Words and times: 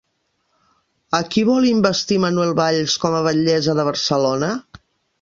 A 1.17 1.19
qui 1.35 1.43
vol 1.51 1.69
investir 1.73 2.19
Manuel 2.25 2.57
Valls 2.63 2.99
com 3.07 3.19
a 3.19 3.23
batllessa 3.31 3.81
de 3.83 3.89
Barcelona? 3.93 4.55